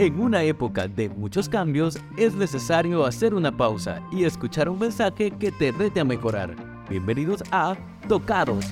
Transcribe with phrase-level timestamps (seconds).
[0.00, 5.30] En una época de muchos cambios, es necesario hacer una pausa y escuchar un mensaje
[5.30, 6.56] que te rete a mejorar.
[6.88, 7.76] Bienvenidos a
[8.08, 8.64] Tocados.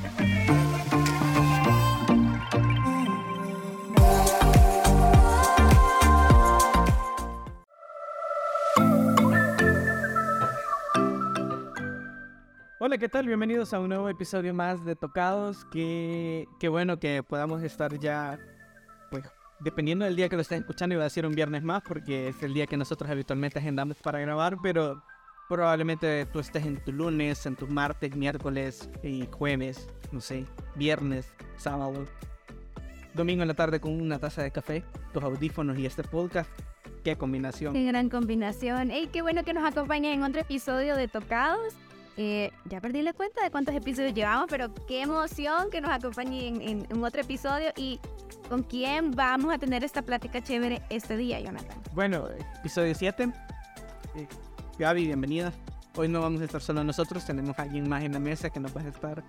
[12.78, 13.26] Hola, ¿qué tal?
[13.26, 15.66] Bienvenidos a un nuevo episodio más de Tocados.
[15.66, 18.38] Qué, qué bueno que podamos estar ya,
[19.60, 22.42] dependiendo del día que lo estén escuchando, iba a decir un viernes más, porque es
[22.42, 25.02] el día que nosotros habitualmente agendamos para grabar, pero
[25.48, 30.44] probablemente tú estés en tu lunes, en tu martes, miércoles y jueves, no sé,
[30.76, 32.04] viernes, sábado,
[33.14, 36.50] domingo en la tarde con una taza de café, tus audífonos y este podcast.
[37.04, 37.72] Qué combinación.
[37.72, 38.90] Qué gran combinación.
[38.90, 41.74] Ey, qué bueno que nos acompañen en otro episodio de Tocados.
[42.20, 46.60] Eh, ya perdí la cuenta de cuántos episodios llevamos, pero qué emoción que nos acompañen
[46.60, 48.00] en, en, otro episodio y
[48.48, 51.78] con quién vamos a tener esta plática chévere este día, Jonathan.
[51.94, 52.26] Bueno,
[52.58, 53.32] episodio 7.
[54.16, 54.26] Eh,
[54.80, 55.52] Gaby, bienvenida.
[55.94, 58.58] Hoy no vamos a estar solo nosotros, tenemos a alguien más en la mesa que
[58.58, 59.22] nos va a estar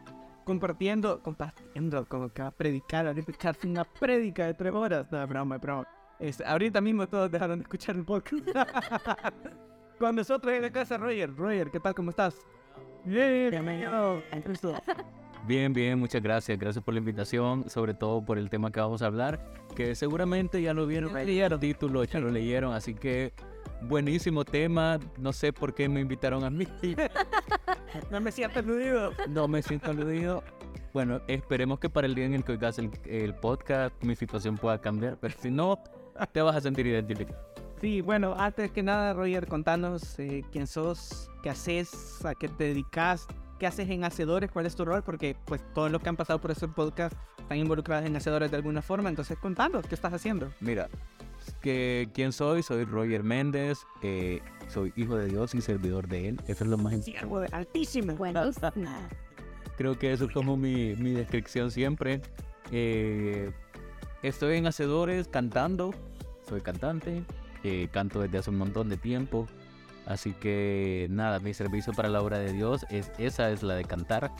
[0.43, 5.11] compartiendo, compartiendo, como que va a predicar, ahorita echarse una prédica de tres horas.
[5.11, 5.87] No, broma, broma.
[6.17, 8.47] Este, ahorita mismo todos dejaron de escuchar el podcast.
[9.99, 11.35] Con nosotros en la casa, Roger.
[11.35, 11.93] Roger, ¿qué tal?
[11.93, 12.35] ¿Cómo estás?
[13.05, 14.21] Bienvenido.
[15.47, 16.59] Bien, bien, muchas gracias.
[16.59, 20.61] Gracias por la invitación, sobre todo por el tema que vamos a hablar, que seguramente
[20.61, 23.33] ya lo vieron el título, ya lo leyeron, así que
[23.81, 24.99] buenísimo tema.
[25.17, 26.67] No sé por qué me invitaron a mí.
[28.11, 29.11] no me siento aludido.
[29.29, 30.43] No me siento aludido.
[30.93, 34.57] Bueno, esperemos que para el día en el que oigas el, el podcast mi situación
[34.57, 35.79] pueda cambiar, pero si no,
[36.31, 37.39] te vas a sentir identificado.
[37.81, 42.65] Sí, bueno, antes que nada, Roger, contanos eh, quién sos, qué haces, a qué te
[42.65, 43.25] dedicas,
[43.57, 46.39] qué haces en Hacedores, cuál es tu rol, porque pues todos los que han pasado
[46.41, 50.51] por este podcast están involucrados en Hacedores de alguna forma, entonces contanos, ¿qué estás haciendo?
[50.59, 50.89] Mira,
[51.61, 52.63] que, ¿quién soy?
[52.63, 56.77] Soy Roger Méndez, eh, soy hijo de Dios y servidor de Él, eso es lo
[56.77, 57.47] más importante.
[57.47, 58.13] Sí, altísimo.
[58.15, 58.41] Bueno,
[59.77, 62.21] creo que eso es como mi, mi descripción siempre.
[62.71, 63.51] Eh,
[64.21, 65.93] estoy en Hacedores cantando,
[66.47, 67.23] soy cantante,
[67.63, 69.47] eh, canto desde hace un montón de tiempo.
[70.05, 73.85] Así que nada, mi servicio para la obra de Dios es esa es la de
[73.85, 74.31] cantar.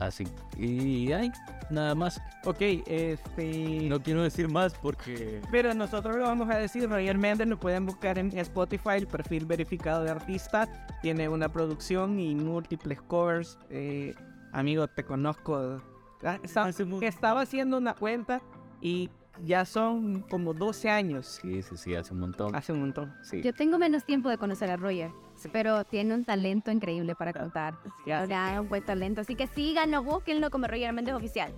[0.00, 0.26] Así
[0.58, 1.30] y hay
[1.70, 2.20] nada más.
[2.44, 3.88] Ok, este.
[3.88, 5.40] No quiero decir más porque.
[5.52, 6.88] Pero nosotros lo vamos a decir.
[6.88, 10.68] Roger Méndez lo pueden buscar en Spotify, el perfil verificado de artista.
[11.00, 13.56] Tiene una producción y múltiples covers.
[13.70, 14.14] Eh,
[14.52, 15.80] amigo, te conozco.
[16.24, 16.70] Ah, estaba,
[17.02, 18.42] estaba haciendo una cuenta
[18.80, 19.10] y
[19.42, 21.40] ya son como 12 años.
[21.42, 22.54] Sí, sí, sí, hace un montón.
[22.54, 23.42] Hace un montón, sí.
[23.42, 25.10] Yo tengo menos tiempo de conocer a Roger,
[25.52, 27.74] pero tiene un talento increíble para contar.
[28.06, 29.20] Ya, un buen talento.
[29.20, 31.52] Así que síganlo, búsquenlo como Roger Méndez Oficial.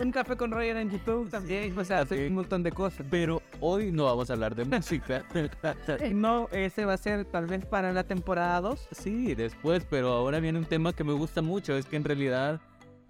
[0.00, 1.76] Un café, con Roger en YouTube también.
[1.78, 3.06] O sea, hace un montón de cosas.
[3.10, 5.24] Pero hoy no vamos a hablar de música.
[6.12, 8.88] no, ese va a ser tal vez para la temporada 2.
[8.92, 11.76] Sí, después, pero ahora viene un tema que me gusta mucho.
[11.76, 12.60] Es que en realidad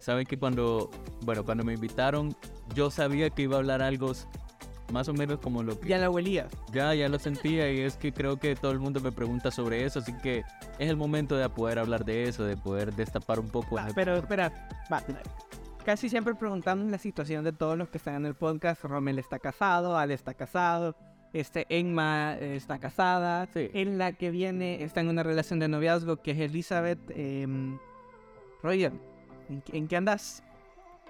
[0.04, 0.91] Saben que cuando,
[1.22, 2.37] bueno, cuando me invitaron,
[2.75, 4.12] yo sabía que iba a hablar algo
[4.92, 5.88] más o menos como lo que...
[5.88, 6.47] Ya lo huelía.
[6.75, 9.87] Ya, ya lo sentía y es que creo que todo el mundo me pregunta sobre
[9.87, 10.41] eso, así que
[10.78, 13.76] es el momento de poder hablar de eso, de poder destapar un poco...
[13.76, 15.03] Va, pero espera, va.
[15.87, 18.84] Casi siempre preguntando la situación de todos los que están en el podcast.
[18.84, 20.97] Romel está casado, Ale está casado,
[21.32, 23.48] este, Enma está casada.
[23.54, 23.70] Sí.
[23.72, 27.47] En la que viene está en una relación de noviazgo que es Elizabeth eh,
[28.62, 28.93] Roger.
[29.49, 30.43] ¿En, ¿En, qué andas?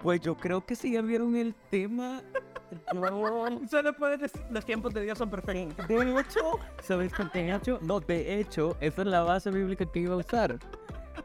[0.01, 2.21] Pues yo creo que si ya vieron el tema.
[3.69, 5.87] Solo puedes decir, los tiempos de Dios son perfectos.
[5.87, 7.79] De hecho, ¿sabes qué de hecho?
[7.81, 10.59] No, de hecho, esa es la base bíblica que iba a usar.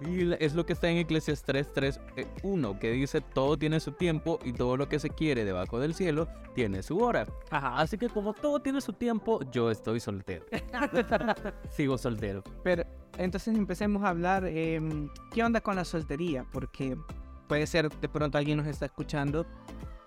[0.01, 2.01] Y es lo que está en Eclesiastes 3, 3,
[2.43, 5.95] 1, que dice, todo tiene su tiempo y todo lo que se quiere debajo del
[5.95, 7.27] cielo tiene su hora.
[7.51, 7.79] Ajá.
[7.79, 10.47] Así que como todo tiene su tiempo, yo estoy soltero.
[11.71, 12.43] Sigo soltero.
[12.63, 12.85] Pero
[13.25, 14.81] entonces empecemos a hablar, eh,
[15.33, 16.47] ¿qué onda con la soltería?
[16.51, 16.97] Porque
[17.49, 19.47] puede ser de pronto alguien nos está escuchando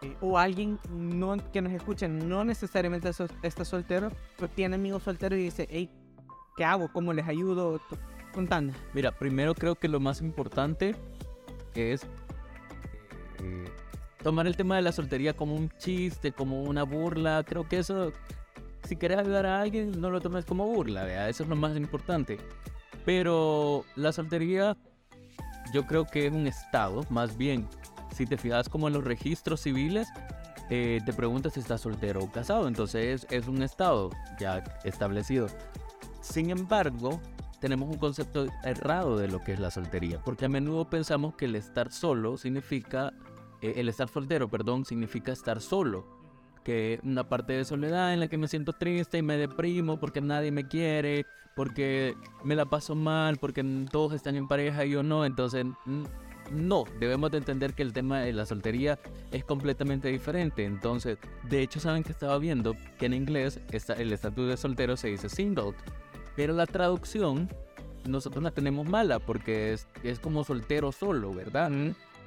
[0.01, 3.11] eh, o alguien no, que nos escuche no necesariamente
[3.43, 5.91] está soltero, pero tiene amigos solteros y dice, hey,
[6.57, 6.91] ¿qué hago?
[6.91, 7.79] ¿Cómo les ayudo?
[8.33, 8.73] Contando.
[8.93, 10.95] Mira, primero creo que lo más importante
[11.75, 12.01] es
[13.43, 13.65] eh,
[14.23, 17.43] tomar el tema de la soltería como un chiste, como una burla.
[17.45, 18.11] Creo que eso,
[18.83, 22.39] si quieres ayudar a alguien, no lo tomes como burla, eso es lo más importante.
[23.05, 24.77] Pero la soltería
[25.73, 27.67] yo creo que es un estado, más bien,
[28.13, 30.07] si te fijas como en los registros civiles,
[30.69, 35.47] eh, te preguntas si estás soltero o casado, entonces es un estado ya establecido.
[36.21, 37.19] Sin embargo,
[37.59, 41.45] tenemos un concepto errado de lo que es la soltería, porque a menudo pensamos que
[41.45, 43.13] el estar solo significa,
[43.61, 46.22] eh, el estar soltero, perdón, significa estar solo.
[46.63, 50.21] Que una parte de soledad en la que me siento triste y me deprimo porque
[50.21, 51.25] nadie me quiere,
[51.55, 55.65] porque me la paso mal, porque todos están en pareja y yo no, entonces
[56.51, 58.99] no, debemos de entender que el tema de la soltería
[59.31, 60.65] es completamente diferente.
[60.65, 61.17] Entonces,
[61.49, 65.09] de hecho, saben que estaba viendo que en inglés está, el estatus de soltero se
[65.09, 65.73] dice single,
[66.35, 67.49] pero la traducción
[68.07, 71.71] nosotros la tenemos mala porque es, es como soltero solo, ¿verdad?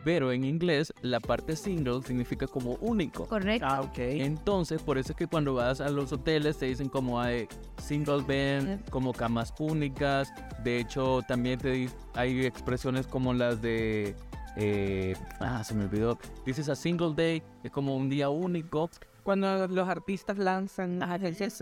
[0.06, 3.26] Pero en inglés la parte single significa como único.
[3.26, 3.67] Correcto.
[3.69, 3.99] Ah, ok.
[3.99, 7.49] Entonces, por eso es que cuando vas a los hoteles te dicen como hay
[7.82, 10.32] single bed, como camas únicas.
[10.62, 14.14] De hecho, también te hay expresiones como las de
[14.55, 16.20] eh, ah, se me olvidó.
[16.44, 18.88] Dices a single day, es como un día único.
[19.25, 21.00] Cuando los artistas lanzan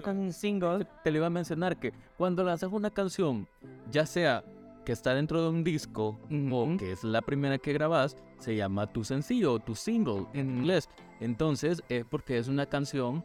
[0.03, 3.49] con un single, te lo iba a mencionar que cuando lanzas una canción,
[3.91, 4.45] ya sea
[4.85, 6.19] que está dentro de un disco
[6.53, 10.59] o que es la primera que grabas, se llama tu sencillo o tu single en
[10.59, 10.89] inglés.
[11.21, 13.25] Entonces es porque es una canción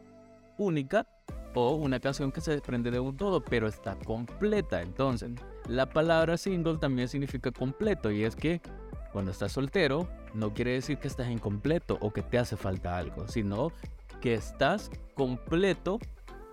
[0.58, 1.06] única
[1.54, 4.82] o una canción que se desprende de un todo, pero está completa.
[4.82, 5.30] Entonces,
[5.68, 8.60] la palabra single también significa completo y es que
[9.12, 13.26] cuando estás soltero no quiere decir que estás incompleto o que te hace falta algo,
[13.26, 13.72] sino
[14.20, 15.98] que estás completo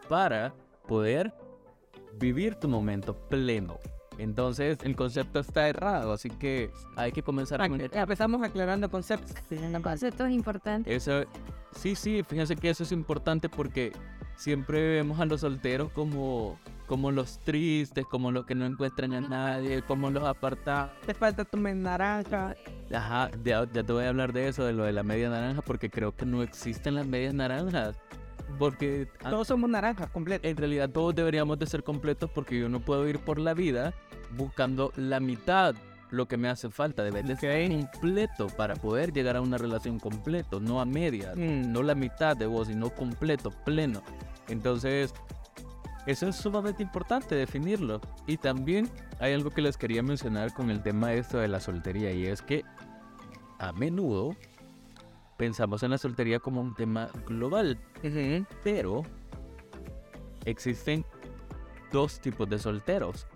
[0.09, 0.53] para
[0.87, 1.33] poder
[2.19, 3.77] vivir tu momento pleno.
[4.17, 7.65] Entonces el concepto está errado, así que hay que comenzar a...
[7.65, 9.35] Empezamos aclarando conceptos.
[9.81, 10.93] Conceptos importantes.
[10.93, 11.23] Eso,
[11.71, 13.91] sí, sí, fíjense que eso es importante porque
[14.35, 19.21] siempre vemos a los solteros como, como los tristes, como los que no encuentran a
[19.21, 20.91] nadie, como los apartados.
[21.05, 22.55] Te falta tu media naranja.
[22.93, 25.61] Ajá, ya, ya te voy a hablar de eso, de lo de la media naranja,
[25.61, 27.97] porque creo que no existen las medias naranjas.
[28.57, 30.49] Porque todos somos naranjas completos.
[30.49, 33.93] En realidad todos deberíamos de ser completos porque yo no puedo ir por la vida
[34.35, 35.75] buscando la mitad
[36.09, 39.99] lo que me hace falta, debe de ser completo para poder llegar a una relación
[39.99, 41.71] completo, no a media, mm.
[41.71, 44.01] no la mitad de vos, sino completo, pleno.
[44.47, 45.13] Entonces,
[46.05, 47.99] eso es sumamente importante definirlo.
[48.25, 48.89] Y también
[49.19, 52.41] hay algo que les quería mencionar con el tema esto de la soltería y es
[52.41, 52.63] que
[53.59, 54.35] a menudo
[55.37, 57.79] pensamos en la soltería como un tema global,
[58.63, 59.03] pero
[60.45, 61.05] existen
[61.91, 63.27] dos tipos de solteros.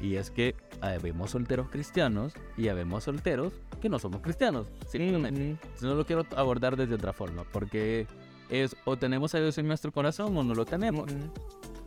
[0.00, 4.66] Y es que habemos solteros cristianos y habemos solteros que no somos cristianos.
[4.86, 5.56] Simplemente.
[5.80, 8.06] No lo quiero abordar desde otra forma, porque
[8.50, 11.10] es o tenemos a Dios en nuestro corazón o no lo tenemos.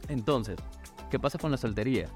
[0.08, 0.58] Entonces,
[1.12, 2.10] ¿qué pasa con la soltería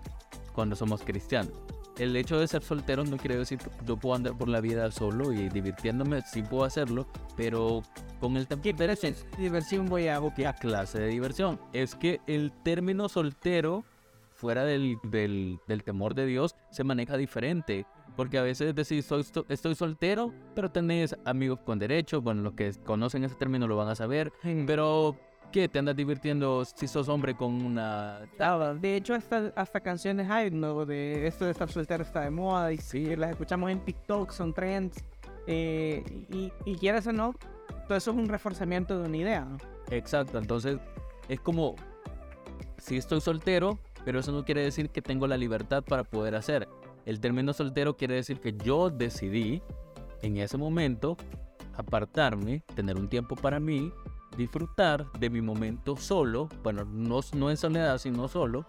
[0.54, 1.54] cuando somos cristianos?
[1.97, 4.89] El hecho de ser soltero no quiere decir que yo puedo andar por la vida
[4.91, 7.83] solo y divirtiéndome, sí puedo hacerlo, pero
[8.19, 8.63] con el tiempo...
[8.63, 11.59] ¿Qué diversión voy a ¿Qué clase de diversión?
[11.73, 13.83] Es que el término soltero,
[14.33, 17.85] fuera del, del, temor de Dios, se maneja diferente.
[18.15, 22.21] Porque a veces decís, soy, estoy soltero, pero tenés amigos con derechos.
[22.21, 24.33] Bueno, los que conocen ese término lo van a saber.
[24.67, 25.17] Pero
[25.51, 25.68] ¿Qué?
[25.68, 28.74] ¿Te andas divirtiendo si sos hombre con una tabla?
[28.74, 30.86] De hecho, hasta, hasta canciones hay, ¿no?
[30.86, 34.53] De esto de estar soltero está de moda y sí, las escuchamos en TikTok, son
[34.53, 35.03] trends.
[35.48, 37.36] Eh, y, y quieras o no,
[37.88, 39.48] todo eso es un reforzamiento de una idea.
[39.89, 40.80] Exacto, entonces
[41.27, 41.75] es como,
[42.77, 46.69] si estoy soltero, pero eso no quiere decir que tengo la libertad para poder hacer.
[47.06, 49.62] El término soltero quiere decir que yo decidí
[50.21, 51.18] en ese momento
[51.75, 53.92] apartarme, tener un tiempo para mí
[54.38, 58.66] disfrutar de mi momento solo, bueno, no, no en soledad, sino solo,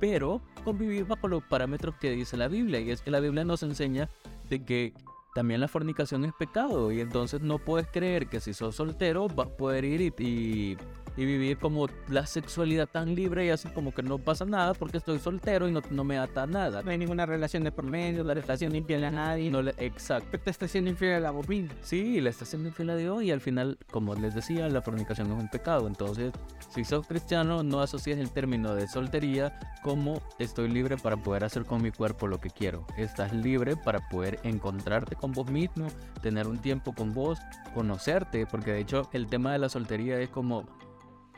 [0.00, 2.80] pero convivir bajo los parámetros que dice la Biblia.
[2.80, 4.08] Y es que la Biblia nos enseña
[4.48, 4.94] de que
[5.34, 6.92] también la fornicación es pecado.
[6.92, 10.76] Y entonces no puedes creer que si sos soltero vas a poder ir y y
[11.24, 15.18] vivir como la sexualidad tan libre y así como que no pasa nada porque estoy
[15.18, 16.82] soltero y no, no me ata nada.
[16.82, 19.50] No hay ninguna relación de por medio, la relación infiel a nadie.
[19.50, 20.38] No le, exacto.
[20.38, 21.72] Te está siendo infiel a la bobina.
[21.82, 25.32] Sí, le está siendo infiel a Dios y al final, como les decía, la fornicación
[25.32, 25.86] es un pecado.
[25.86, 26.32] Entonces,
[26.74, 31.64] si sos cristiano, no asocias el término de soltería como estoy libre para poder hacer
[31.64, 32.86] con mi cuerpo lo que quiero.
[32.96, 35.86] Estás libre para poder encontrarte con vos mismo,
[36.22, 37.38] tener un tiempo con vos,
[37.74, 40.64] conocerte, porque de hecho el tema de la soltería es como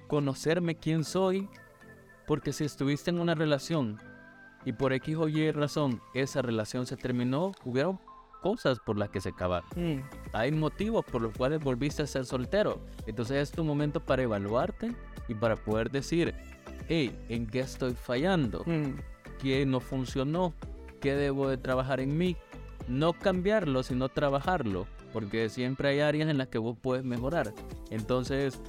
[0.08, 1.48] conocerme quién soy,
[2.26, 4.00] porque si estuviste en una relación
[4.64, 8.00] y por X o Y razón esa relación se terminó, hubieron
[8.42, 9.68] cosas por las que se acabaron.
[9.76, 10.02] Mm.
[10.32, 12.80] Hay motivos por los cuales volviste a ser soltero.
[13.06, 14.94] Entonces es tu momento para evaluarte
[15.28, 16.34] y para poder decir,
[16.88, 18.62] hey, ¿en qué estoy fallando?
[18.66, 18.98] Mm.
[19.40, 20.54] ¿Qué no funcionó?
[21.00, 22.36] ¿Qué debo de trabajar en mí?
[22.88, 27.52] No cambiarlo, sino trabajarlo, porque siempre hay áreas en las que vos puedes mejorar.
[27.90, 28.60] Entonces,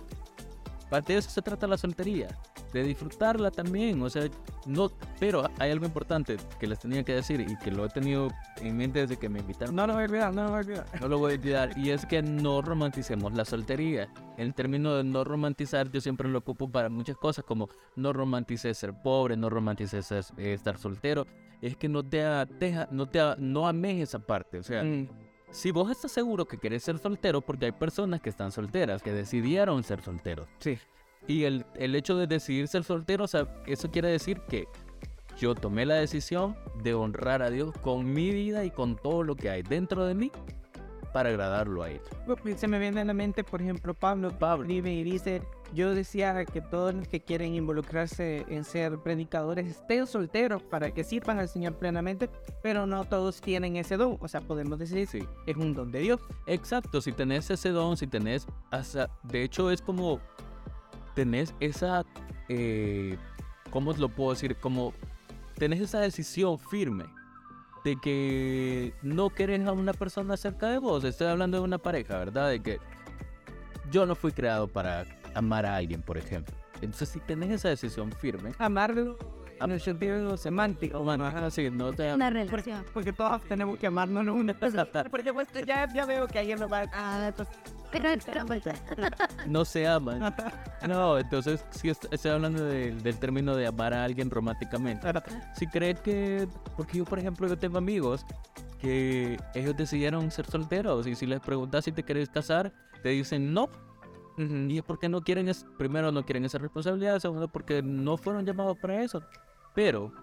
[0.90, 2.28] de eso se trata la soltería.
[2.74, 4.00] de disfrutarla también.
[4.04, 4.24] O sea,
[4.68, 8.28] no, pero hay algo importante que les tenía que decir y que lo he tenido
[8.62, 9.76] en mente desde que me invitaron.
[9.76, 10.86] No lo voy a olvidar, no lo voy a olvidar.
[11.02, 11.78] No lo voy a olvidar.
[11.80, 14.10] Y es que no romanticemos la soltería.
[14.38, 18.78] El término de no romantizar yo siempre lo ocupo para muchas cosas, como no romantices
[18.78, 21.26] ser pobre, no romantices ser- eh, estar soltero.
[21.64, 22.20] Es que no te
[22.60, 24.60] deja, no te no ames esa parte.
[24.60, 25.08] O sea, Mm,
[25.52, 29.12] si vos estás seguro que querés ser soltero, porque hay personas que están solteras, que
[29.12, 30.48] decidieron ser solteros.
[30.60, 30.78] sí.
[31.28, 34.68] Y el, el hecho de decidir ser soltero, o sea, eso quiere decir que
[35.38, 39.36] yo tomé la decisión de honrar a Dios con mi vida y con todo lo
[39.36, 40.32] que hay dentro de mí
[41.12, 42.02] para agradarlo a Él.
[42.58, 44.64] Se me viene a la mente, por ejemplo, Pablo, Pablo.
[44.64, 45.42] escribe y dice,
[45.74, 51.04] yo decía que todos los que quieren involucrarse en ser predicadores estén solteros para que
[51.04, 52.30] sirvan al Señor plenamente,
[52.62, 54.18] pero no todos tienen ese don.
[54.20, 55.26] O sea, podemos decir, Sí.
[55.46, 56.20] es un don de Dios.
[56.48, 60.20] Exacto, si tenés ese don, si tenés, hasta, de hecho es como,
[61.16, 62.06] tenés esa,
[62.48, 63.18] eh,
[63.72, 64.56] ¿cómo lo puedo decir?
[64.58, 64.94] Como,
[65.56, 67.06] tenés esa decisión firme
[67.84, 71.04] de que no querés a una persona cerca de vos.
[71.04, 72.50] Estoy hablando de una pareja, ¿verdad?
[72.50, 72.80] De que
[73.92, 76.56] yo no fui creado para amar a alguien, por ejemplo.
[76.76, 79.18] Entonces, si tenés esa decisión firme, Amarlo
[79.60, 81.00] en el sentido semántico.
[81.04, 82.86] bueno, así, no te Una relación.
[82.94, 85.08] porque todos tenemos que amarnos los unos a los otros.
[85.10, 87.34] Porque pues, ya, ya veo que alguien lo va a...
[87.36, 87.50] Pero,
[89.48, 90.34] no se aman.
[90.88, 95.08] No, entonces sí est- estoy hablando de- del término de amar a alguien románticamente.
[95.56, 98.26] Si creen que, porque yo por ejemplo yo tengo amigos
[98.80, 102.72] que ellos decidieron ser solteros y si les preguntas si te quieres casar,
[103.04, 103.70] te dicen no.
[104.38, 108.46] Y es porque no quieren, es, primero no quieren esa responsabilidad, segundo porque no fueron
[108.46, 109.22] llamados para eso.
[109.76, 110.14] Pero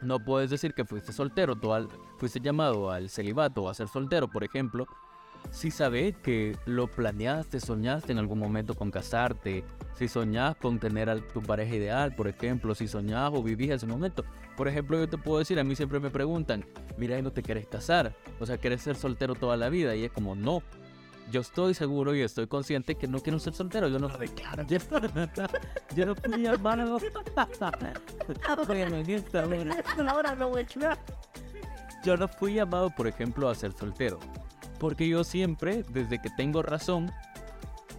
[0.00, 3.88] no puedes decir que fuiste soltero, tú al- fuiste llamado al celibato o a ser
[3.88, 4.86] soltero, por ejemplo,
[5.50, 9.64] si sabes que lo planeaste, soñaste en algún momento con casarte,
[9.98, 13.86] si soñás con tener a tu pareja ideal, por ejemplo, si soñás o vivís ese
[13.86, 14.24] momento.
[14.56, 16.64] Por ejemplo, yo te puedo decir, a mí siempre me preguntan,
[16.96, 18.14] mira, ¿y no te quieres casar?
[18.40, 19.94] O sea, ¿quieres ser soltero toda la vida?
[19.94, 20.62] Y es como, no.
[21.30, 23.88] Yo estoy seguro y estoy consciente que no quiero ser soltero.
[23.88, 24.66] Yo no declaro.
[24.66, 24.76] Yo,
[25.96, 26.98] yo no fui llamado.
[32.04, 34.18] Yo no fui llamado, por ejemplo, a ser soltero.
[34.82, 37.12] Porque yo siempre, desde que tengo razón,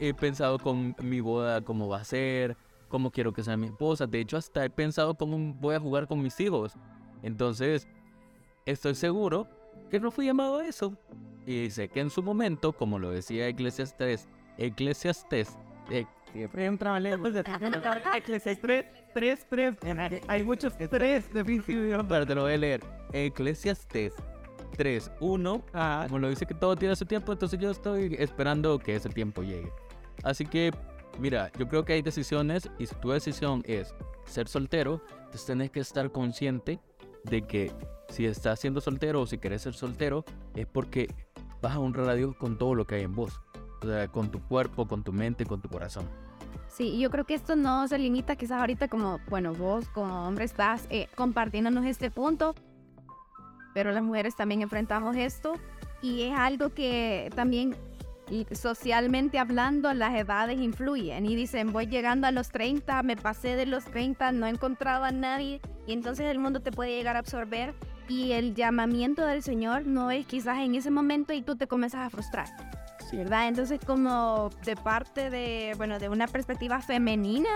[0.01, 2.57] he pensado con mi boda cómo va a ser,
[2.89, 4.05] cómo quiero que sea mi esposa.
[4.05, 6.73] De hecho, hasta he pensado cómo voy a jugar con mis hijos.
[7.21, 7.87] Entonces,
[8.65, 9.47] estoy seguro
[9.89, 10.97] que no fui llamado a eso.
[11.47, 15.57] Y sé que en su momento, como lo decía Eclesiastes, Eclesiastes,
[15.89, 17.29] eh, Siempre un trabalengua.
[18.17, 19.75] Eclesiastes 3, 3, 3.
[20.27, 22.05] Hay muchos 3 definitivos.
[22.09, 22.81] pero te lo voy a leer.
[23.13, 24.15] Eclesiastes
[24.77, 28.95] 3.1 Ah, Como lo dice que todo tiene su tiempo, entonces yo estoy esperando que
[28.95, 29.71] ese tiempo llegue.
[30.23, 30.71] Así que,
[31.19, 33.93] mira, yo creo que hay decisiones y si tu decisión es
[34.25, 36.79] ser soltero, entonces tenés que estar consciente
[37.23, 37.71] de que
[38.09, 40.23] si estás siendo soltero o si querés ser soltero,
[40.55, 41.07] es porque
[41.61, 43.41] vas a honrar a Dios con todo lo que hay en vos.
[43.81, 46.07] O sea, con tu cuerpo, con tu mente, con tu corazón.
[46.67, 50.27] Sí, y yo creo que esto no se limita quizás ahorita como, bueno, vos como
[50.27, 52.55] hombre estás eh, compartiéndonos este punto,
[53.73, 55.53] pero las mujeres también enfrentamos esto
[56.01, 57.75] y es algo que también
[58.51, 63.65] socialmente hablando las edades influyen y dicen voy llegando a los 30, me pasé de
[63.65, 67.19] los 30, no he encontrado a nadie y entonces el mundo te puede llegar a
[67.19, 67.73] absorber
[68.07, 72.01] y el llamamiento del Señor no es quizás en ese momento y tú te comienzas
[72.05, 72.47] a frustrar.
[73.17, 73.47] ¿verdad?
[73.47, 77.49] Entonces, como de parte de, bueno, de una perspectiva femenina,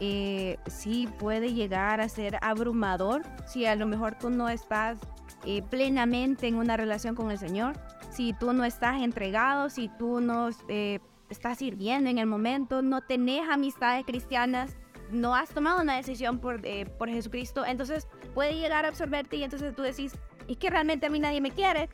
[0.00, 4.98] eh, sí puede llegar a ser abrumador si a lo mejor tú no estás
[5.44, 7.76] eh, plenamente en una relación con el Señor,
[8.10, 13.00] si tú no estás entregado, si tú no eh, estás sirviendo en el momento, no
[13.02, 14.76] tenés amistades cristianas,
[15.10, 19.44] no has tomado una decisión por, eh, por Jesucristo, entonces puede llegar a absorberte y
[19.44, 20.14] entonces tú decís,
[20.48, 21.88] es que realmente a mí nadie me quiere,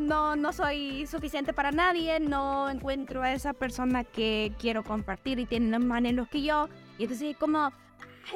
[0.00, 5.46] no, no soy suficiente para nadie, no encuentro a esa persona que quiero compartir y
[5.46, 7.70] tiene los anhelos que yo, y entonces es como,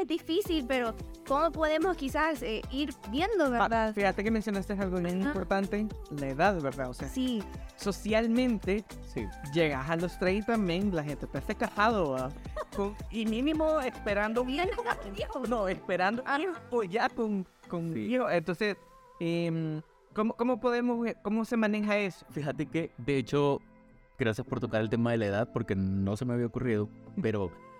[0.01, 0.95] es difícil, pero
[1.27, 3.95] ¿cómo podemos quizás eh, ir viendo, Ah, verdad?
[3.95, 5.29] Fíjate que mencionaste algo bien Ajá.
[5.31, 6.91] importante, la edad, ¿verdad?
[6.91, 7.43] O sea, Sí,
[7.77, 9.27] socialmente Sí.
[9.55, 12.17] llegas a los 30, men, la gente te hace casado.
[12.77, 14.69] Con- y mínimo esperando bien,
[15.49, 16.39] no, esperando Ah.
[16.71, 18.01] o ya con, con Sí.
[18.15, 18.31] hijo.
[18.31, 18.77] Entonces,
[19.21, 19.83] em,
[20.15, 22.25] ¿cómo, ¿cómo podemos, ver- cómo se maneja eso?
[22.31, 23.61] Fíjate que, de hecho,
[24.19, 26.89] gracias por tocar el tema de la edad, porque no se me había ocurrido,
[27.21, 27.51] pero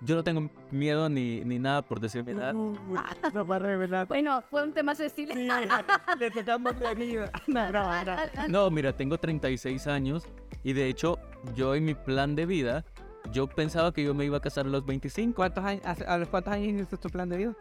[0.00, 2.52] yo no tengo miedo ni, ni nada por decir mi edad.
[2.52, 4.06] No va a revelar.
[4.06, 5.48] bueno, fue un tema sensible.
[6.18, 7.30] Le tocamos la vida.
[7.46, 8.16] No, no, no.
[8.48, 10.24] No, mira, tengo 36 años
[10.62, 11.18] y de hecho
[11.54, 12.84] yo en mi plan de vida,
[13.32, 16.18] yo pensaba que yo me iba a casar a los 25 ¿Cuántos años, hace- ¿A
[16.18, 17.56] los cuántos años hiciste tu plan de vida?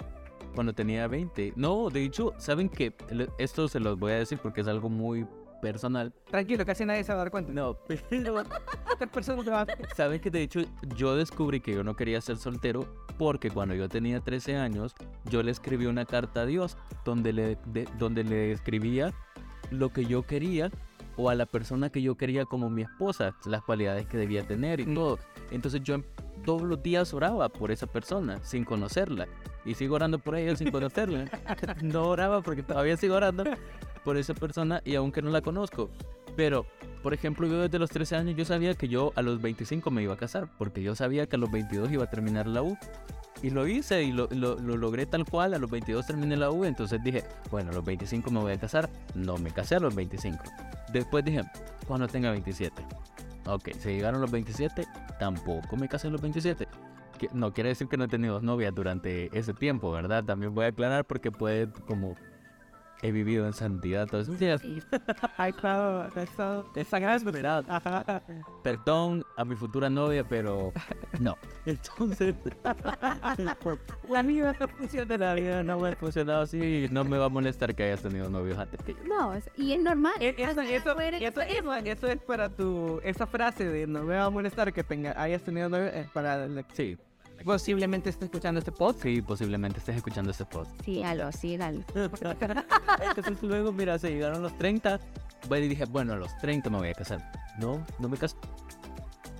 [0.54, 1.52] cuando tenía 20.
[1.58, 2.94] No, de hecho, ¿saben qué?
[3.38, 5.28] Esto se los voy a decir porque es algo muy
[5.72, 6.14] personal.
[6.30, 7.52] Tranquilo, casi nadie se va a dar cuenta.
[7.52, 10.62] No, Otras personas te van a- ¿saben que de hecho
[10.96, 12.86] yo descubrí que yo no quería ser soltero
[13.18, 14.94] porque cuando yo tenía 13 años
[15.26, 19.14] yo le escribí una carta a Dios donde le, de- donde le escribía
[19.72, 20.70] lo que yo quería
[21.18, 24.80] o a la persona que yo quería como mi esposa, las cualidades que debía tener
[24.82, 24.94] y Mm.
[24.96, 25.20] todo.
[25.52, 25.98] Entonces yo
[26.46, 29.28] todos los días oraba por esa persona sin conocerla
[29.66, 31.26] y sigo orando por ella sin conocerla.
[31.82, 33.44] no oraba porque todavía sigo orando
[34.06, 35.90] por esa persona y aunque no la conozco.
[36.38, 36.66] Pero,
[37.04, 40.04] por ejemplo, yo desde los 13 años yo sabía que yo a los 25 me
[40.04, 42.78] iba a casar porque yo sabía que a los 22 iba a terminar la U.
[43.42, 45.54] Y lo hice y lo, lo- lo logré tal cual.
[45.54, 46.64] A los 22 terminé la U.
[46.66, 48.90] Entonces dije, bueno, a los 25 me voy a casar.
[49.14, 50.40] No me casé a los 25.
[50.94, 51.42] Después dije,
[51.88, 52.82] cuando tenga 27.
[53.48, 54.86] Ok, se llegaron los 27.
[55.20, 56.68] Tampoco me casé a los 27.
[57.20, 60.24] Que- no quiere decir que no he tenido novias durante ese tiempo, ¿verdad?
[60.24, 62.16] También voy a aclarar porque puede como...
[63.02, 64.62] He vivido en santidad todos esos días.
[65.38, 67.64] Ay, claro, eso, esa gran verdad.
[67.68, 68.24] Ajá.
[68.64, 70.72] Perdón a mi futura novia, pero
[71.20, 71.38] no.
[71.66, 72.34] Entonces,
[74.10, 75.64] La vida no funciona la vida.
[75.64, 78.58] no me ha funcionado así y no me va a molestar que hayas tenido novios
[78.58, 79.04] antes que yo.
[79.06, 80.14] No, es- y es normal.
[80.20, 83.00] Eh, Eso, eso, Fuera- eso, eso, eso es para tu.
[83.04, 85.88] Esa frase de no me va a molestar que tenga, hayas tenido novio.
[85.88, 86.48] Es para.
[86.48, 86.98] la- Sí,
[87.46, 89.04] posiblemente esté escuchando este podcast.
[89.04, 90.72] sí, posiblemente estés escuchando este post.
[90.84, 91.84] Sígalo, sígalo.
[91.94, 95.00] Entonces luego, mira, se llegaron los 30.
[95.48, 97.32] Bueno, y dije, bueno, a los 30 me voy a casar.
[97.60, 98.36] No, no me caso.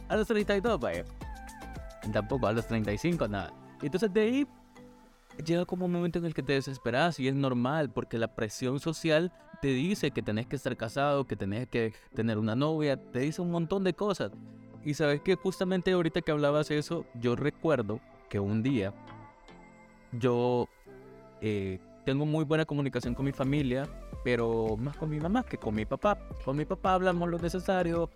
[0.08, 1.04] A los 32, vaya.
[2.14, 3.52] Tampoco, a los 35, nada.
[3.82, 4.48] Y entonces de ahí
[5.44, 8.80] llega como un momento en el que te desesperas y es normal porque la presión
[8.80, 13.20] social te dice que tenés que estar casado, que tenés que tener una novia, te
[13.20, 14.32] dice un montón de cosas.
[14.86, 18.00] Y sabes que justamente ahorita que hablabas eso, yo recuerdo
[18.30, 18.94] que un día
[20.14, 20.70] yo
[21.42, 23.90] eh, tengo muy buena comunicación con mi familia,
[24.24, 26.20] pero más con mi mamá que con mi papá.
[26.46, 28.12] Con mi papá hablamos lo necesario,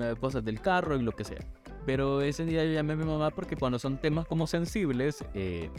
[0.00, 1.44] eh, cosas del carro y lo que sea.
[1.86, 5.70] Pero ese día yo llamé a mi mamá porque cuando son temas como sensibles, eh,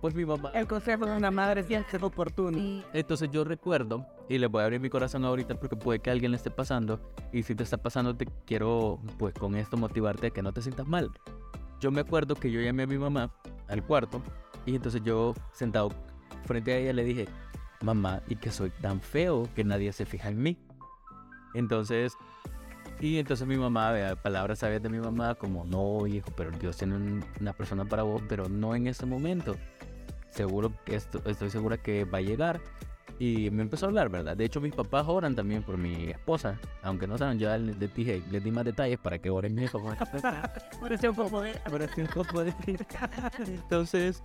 [0.00, 0.50] pues mi mamá...
[0.54, 2.82] El consejo de una madre siempre es oportuno.
[2.92, 6.30] Entonces yo recuerdo, y le voy a abrir mi corazón ahorita porque puede que alguien
[6.32, 7.00] le esté pasando,
[7.32, 10.62] y si te está pasando te quiero pues con esto motivarte a que no te
[10.62, 11.10] sientas mal.
[11.80, 13.32] Yo me acuerdo que yo llamé a mi mamá
[13.68, 14.22] al cuarto,
[14.64, 15.90] y entonces yo sentado
[16.44, 17.28] frente a ella le dije,
[17.82, 20.58] mamá, y que soy tan feo que nadie se fija en mí.
[21.54, 22.14] Entonces,
[23.00, 26.96] y entonces mi mamá, palabras sabias de mi mamá, como, no, hijo, pero Dios tiene
[26.96, 29.56] un- una persona para vos, pero no en ese momento
[30.36, 32.60] seguro que esto, estoy segura que va a llegar.
[33.18, 34.36] Y me empezó a hablar, ¿verdad?
[34.36, 36.58] De hecho, mis papás oran también por mi esposa.
[36.82, 39.62] Aunque no saben, ya les dije, les di más detalles para que oren mi
[42.44, 42.52] de-
[43.54, 44.22] Entonces,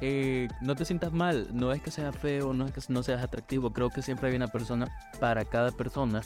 [0.00, 1.48] eh, no te sientas mal.
[1.52, 3.72] No es que sea feo, no es que no seas atractivo.
[3.72, 4.86] Creo que siempre hay una persona
[5.18, 6.22] para cada persona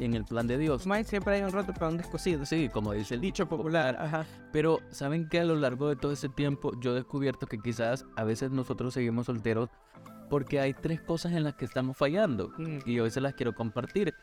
[0.00, 0.86] en el plan de Dios.
[1.04, 2.44] Siempre hay un roto para un descosido.
[2.46, 3.48] Sí, como dice el dicho.
[3.48, 3.96] Popular.
[3.98, 4.26] Ajá.
[4.52, 8.04] Pero saben que a lo largo de todo ese tiempo yo he descubierto que quizás
[8.16, 9.70] a veces nosotros seguimos solteros
[10.30, 12.78] porque hay tres cosas en las que estamos fallando Mm.
[12.84, 14.14] y hoy se las quiero compartir.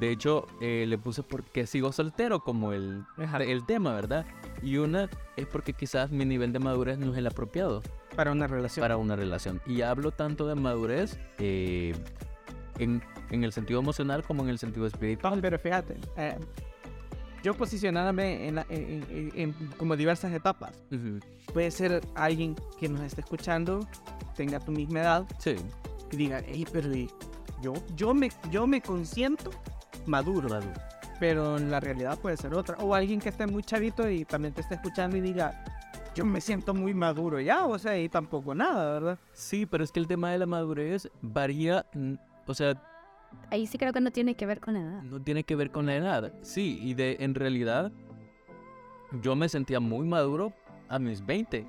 [0.00, 3.04] De hecho, eh, le puse por qué sigo soltero como el,
[3.40, 4.24] el tema, ¿verdad?
[4.62, 7.82] Y una es porque quizás mi nivel de madurez no es el apropiado
[8.16, 8.82] Para una relación.
[8.82, 9.60] para una relación.
[9.66, 11.94] Y hablo tanto de madurez eh,
[12.78, 13.02] en,
[13.32, 15.40] en el sentido emocional como en el sentido espiritual.
[15.40, 16.38] Pero fíjate, eh,
[17.42, 20.72] yo posicionándome en, la- en- en- en como diversas etapas.
[20.92, 21.18] Ujú.
[21.52, 23.80] Puede ser alguien que nos esté escuchando,
[24.36, 25.56] tenga tu misma edad, Sí,
[26.12, 26.88] y diga, hey, pero
[27.60, 29.50] yo, yo, me, yo me consiento
[30.06, 30.72] maduro, maduro.
[31.18, 32.76] pero en la realidad puede ser otra.
[32.78, 35.64] O alguien que esté muy chavito y también te esté escuchando y diga,
[36.14, 39.18] yo me siento muy maduro ya, o sea, y tampoco nada, ¿verdad?
[39.32, 41.86] Sí, pero es que el tema de la madurez varía,
[42.46, 42.80] o sea,
[43.50, 45.02] Ahí sí creo que no tiene que ver con la edad.
[45.02, 46.32] no tiene que ver con la edad.
[46.42, 47.92] Sí, y de en realidad
[49.20, 50.52] yo me sentía muy maduro
[50.88, 51.66] a mis 20,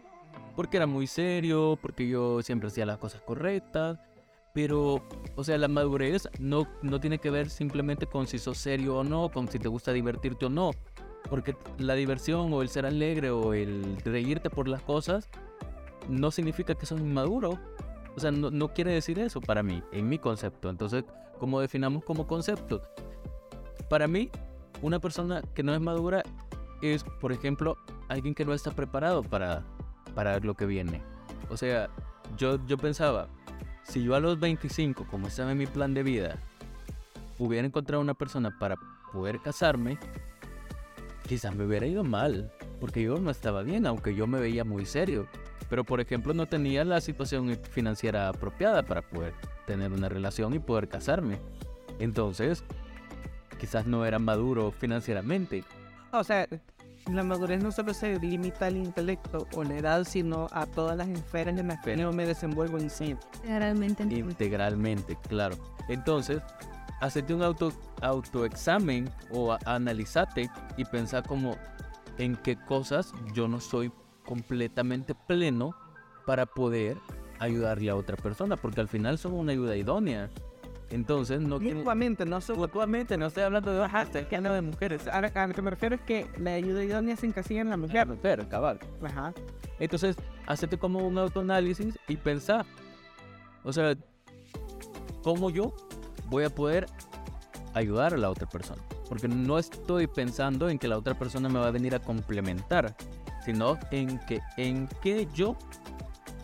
[0.56, 4.00] porque era muy serio, porque yo siempre hacía las cosas correctas,
[4.54, 5.04] pero,
[5.36, 9.04] o sea, la madurez no, no tiene que ver simplemente con si sos serio o
[9.04, 10.72] no, con si te gusta divertirte o no,
[11.30, 15.28] porque la diversión o el ser alegre o el reírte por las cosas
[16.08, 17.60] no significa que sos inmaduro.
[18.16, 20.70] O sea, no, no quiere decir eso para mí, en mi concepto.
[20.70, 21.04] Entonces,
[21.40, 22.84] ¿cómo definamos como concepto?
[23.90, 24.30] Para mí,
[24.82, 26.24] una persona que no es madura
[26.82, 27.78] es, por ejemplo,
[28.10, 29.64] alguien que no está preparado para,
[30.14, 31.02] para lo que viene.
[31.50, 31.90] O sea,
[32.38, 33.28] yo, yo pensaba,
[33.84, 36.38] si yo a los 25, como estaba en mi plan de vida,
[37.38, 38.76] hubiera encontrado una persona para
[39.12, 39.98] poder casarme,
[41.28, 44.86] quizás me hubiera ido mal, porque yo no estaba bien, aunque yo me veía muy
[44.86, 45.28] serio.
[45.74, 49.34] Pero, por ejemplo, no tenía la situación financiera apropiada para poder
[49.66, 51.40] tener una relación y poder casarme.
[51.98, 52.64] Entonces,
[53.60, 55.64] quizás no era maduro financieramente.
[56.12, 56.48] O sea,
[57.12, 61.08] la madurez no solo se limita al intelecto o la edad, sino a todas las
[61.08, 63.16] esferas en las que yo me desenvuelvo en sí.
[63.38, 64.04] Integralmente.
[64.04, 65.56] Integralmente, claro.
[65.90, 66.44] Entonces,
[67.02, 71.58] hacerte un auto, autoexamen o analizate y pensá como
[72.20, 73.92] en qué cosas yo no soy
[74.26, 75.76] completamente pleno
[76.26, 76.98] para poder
[77.40, 80.30] ayudarle a otra persona, porque al final son una ayuda idónea.
[80.90, 82.40] Entonces, no Mutuamente, no.
[82.56, 85.08] Mutuamente, no estoy hablando de bajas, estoy hablando de mujeres.
[85.08, 88.08] A, lo que me refiero es que la ayuda idónea se encasilla en la mujer.
[88.08, 88.80] La mujer, cabal.
[89.02, 89.34] Ajá.
[89.80, 92.66] Entonces, hacete como un autoanálisis y pensar,
[93.64, 93.96] o sea,
[95.24, 95.74] ¿cómo yo
[96.28, 96.86] voy a poder
[97.74, 98.82] ayudar a la otra persona?
[99.10, 102.96] Porque no estoy pensando en que la otra persona me va a venir a complementar,
[103.46, 105.56] sino en que en qué yo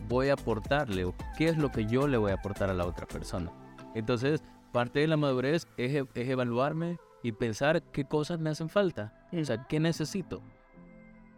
[0.07, 2.85] voy a aportarle o qué es lo que yo le voy a aportar a la
[2.85, 3.51] otra persona.
[3.93, 8.69] Entonces, parte de la madurez es, e, es evaluarme y pensar qué cosas me hacen
[8.69, 10.41] falta, o sea, qué necesito.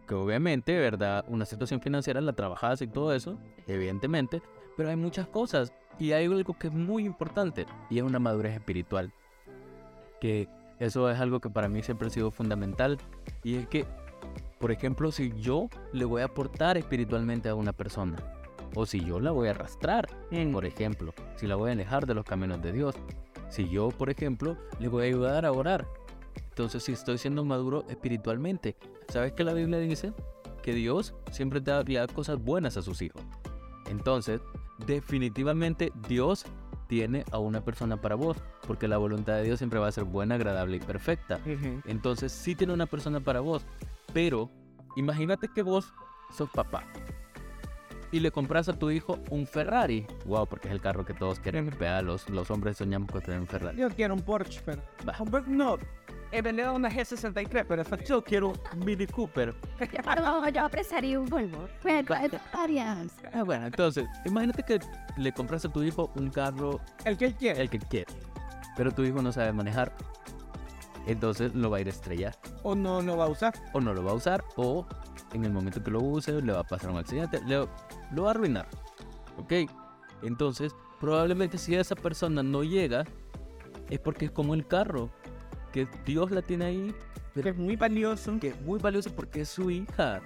[0.07, 1.25] Que obviamente, ¿verdad?
[1.27, 4.41] Una situación financiera la trabajas y todo eso, evidentemente,
[4.77, 8.53] pero hay muchas cosas y hay algo que es muy importante y es una madurez
[8.53, 9.13] espiritual.
[10.19, 10.47] Que
[10.79, 12.97] eso es algo que para mí siempre ha sido fundamental
[13.43, 13.85] y es que,
[14.61, 18.15] por ejemplo, si yo le voy a aportar espiritualmente a una persona,
[18.75, 20.51] o si yo la voy a arrastrar, Mm.
[20.53, 22.95] por ejemplo, si la voy a alejar de los caminos de Dios,
[23.49, 25.85] si yo, por ejemplo, le voy a ayudar a orar,
[26.49, 28.77] entonces si estoy siendo maduro espiritualmente,
[29.09, 30.13] ¿sabes que la Biblia dice?
[30.63, 33.21] Que Dios siempre da cosas buenas a sus hijos.
[33.89, 34.41] Entonces,
[34.85, 36.45] definitivamente Dios
[36.87, 40.03] tiene a una persona para vos, porque la voluntad de Dios siempre va a ser
[40.03, 41.39] buena, agradable y perfecta.
[41.85, 43.65] Entonces, sí tiene una persona para vos,
[44.13, 44.49] pero
[44.95, 45.93] imagínate que vos
[46.31, 46.83] sos papá
[48.11, 50.05] y le compras a tu hijo un Ferrari.
[50.25, 51.73] Wow, porque es el carro que todos quieren.
[51.79, 53.77] Vea, los, los hombres soñamos con tener un Ferrari.
[53.77, 54.81] Yo quiero un Porsche, pero...
[55.07, 55.15] Va.
[55.47, 55.77] No,
[56.31, 59.55] he vendido una G63, pero eso Yo quiero un Mini Cooper.
[60.17, 61.67] No, yo apresaría un Volvo.
[61.83, 62.15] Bueno,
[62.53, 63.13] varias.
[63.33, 64.79] Ah, bueno, entonces, imagínate que
[65.17, 67.61] le compras a tu hijo un carro, el que él quiere.
[67.61, 68.11] el que quiere,
[68.75, 69.93] pero tu hijo no sabe manejar.
[71.07, 72.37] Entonces lo va a ir a estrellar.
[72.63, 73.53] O no lo va a usar.
[73.73, 74.85] O no lo va a usar, o
[75.33, 77.67] en el momento que lo use le va a pasar un accidente, le,
[78.13, 78.67] lo va a arruinar.
[79.37, 79.53] ¿Ok?
[80.23, 83.05] Entonces, probablemente si esa persona no llega,
[83.89, 85.09] es porque es como el carro,
[85.71, 86.95] que Dios la tiene ahí,
[87.33, 88.37] Que es muy valioso.
[88.39, 90.21] que es muy valioso porque es su hija.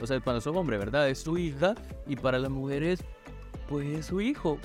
[0.00, 1.08] O sea, para su hombre, ¿verdad?
[1.08, 1.74] Es su hija
[2.06, 3.02] y para las mujeres,
[3.68, 4.58] pues es su hijo.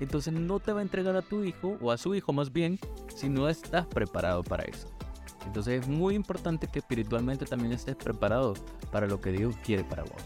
[0.00, 2.78] Entonces no te va a entregar a tu hijo, o a su hijo más bien,
[3.14, 4.88] si no estás preparado para eso.
[5.46, 8.54] Entonces es muy importante que espiritualmente también estés preparado
[8.90, 10.22] para lo que Dios quiere para vos.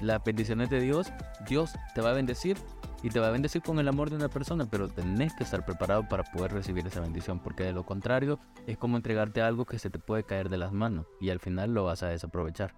[0.00, 1.12] Las bendiciones de Dios,
[1.48, 2.56] Dios te va a bendecir
[3.02, 5.64] y te va a bendecir con el amor de una persona, pero tenés que estar
[5.64, 9.78] preparado para poder recibir esa bendición, porque de lo contrario es como entregarte algo que
[9.78, 12.74] se te puede caer de las manos y al final lo vas a desaprovechar.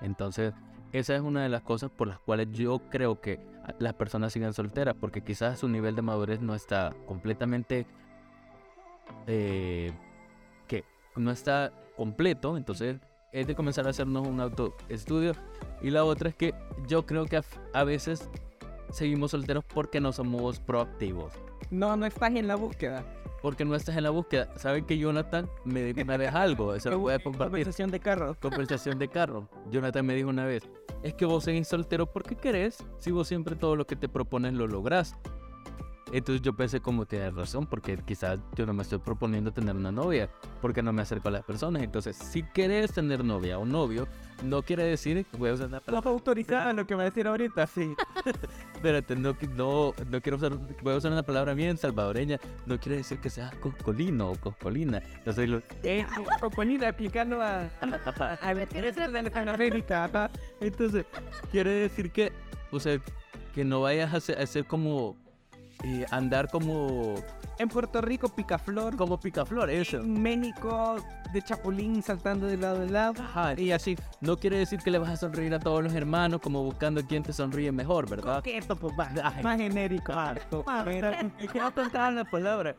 [0.00, 0.52] Entonces,
[0.92, 3.40] esa es una de las cosas por las cuales yo creo que
[3.78, 7.86] las personas siguen solteras, porque quizás su nivel de madurez no está completamente...
[9.26, 9.92] Eh,
[11.16, 12.98] no está completo, entonces
[13.32, 15.32] es de comenzar a hacernos un autoestudio.
[15.80, 16.54] Y la otra es que
[16.86, 18.28] yo creo que a, a veces
[18.90, 21.32] seguimos solteros porque no somos proactivos.
[21.70, 23.04] No, no estás en la búsqueda.
[23.40, 24.48] Porque no estás en la búsqueda.
[24.56, 27.50] Saben que Jonathan me dijo una vez algo, se lo voy a compartir.
[27.50, 28.36] Conversación de carro.
[28.40, 29.48] Conversación de carro.
[29.70, 30.62] Jonathan me dijo una vez,
[31.02, 34.52] es que vos seguís soltero porque querés, si vos siempre todo lo que te propones
[34.52, 35.16] lo lográs.
[36.12, 39.90] Entonces yo pensé como tienes razón, porque quizás yo no me estoy proponiendo tener una
[39.90, 40.28] novia,
[40.60, 41.82] porque no me acerco a las personas.
[41.82, 44.06] Entonces, si querés tener novia o novio,
[44.44, 46.10] no quiere decir que voy a usar una La palabra.
[46.10, 47.94] autorizada lo que va a decir ahorita, sí.
[48.74, 52.38] Espérate, no, no, no quiero usar, voy a usar una palabra bien salvadoreña.
[52.66, 55.02] No quiere decir que seas coscolino o coscolina.
[55.16, 56.04] Entonces, lo, Eh,
[56.40, 57.70] Coconina explicando a...
[58.42, 60.04] A ver, ¿quieres ser de Latinoamérica?
[60.04, 60.30] Ajá.
[60.60, 61.06] Entonces,
[61.50, 62.32] quiere decir que,
[62.70, 63.00] o sea,
[63.54, 65.16] que no vayas a ser, a ser como,
[65.84, 67.14] eh, andar como,
[67.58, 68.96] En Puerto Rico, picaflor.
[68.96, 69.98] como picaflor, eso.
[69.98, 70.96] En México,
[71.32, 73.22] de chapulín saltando de lado a lado.
[73.22, 73.96] Ajá, Y así.
[74.20, 77.22] no quiere decir que le vas a sonreír a todos los hermanos como buscando quién
[77.22, 78.36] te sonríe mejor, ¿verdad?
[78.36, 80.12] Coqueto, pues más, más genérico.
[82.12, 82.74] La palabra.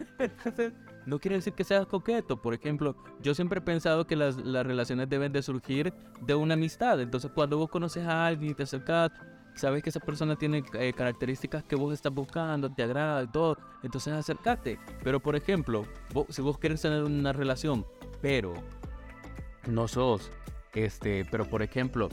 [1.06, 2.42] No quiere decir que seas coqueto.
[2.42, 6.54] Por ejemplo, yo siempre he pensado que las, las relaciones deben de surgir de una
[6.54, 7.02] amistad.
[7.02, 9.12] Entonces, cuando vos conoces a alguien y te acercas,
[9.56, 13.58] sabes que esa persona tiene eh, características que vos estás buscando, te agrada y todo.
[13.84, 14.80] Entonces, acércate.
[15.04, 15.86] Pero, por ejemplo,
[16.30, 17.86] si vos quieres tener una relación,
[18.22, 18.54] pero
[19.68, 20.32] no sos,
[20.74, 22.10] este, pero por ejemplo,